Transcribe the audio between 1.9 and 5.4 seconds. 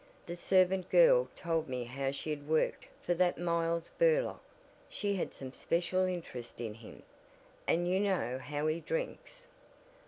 she had worked for that Miles Burlock, she had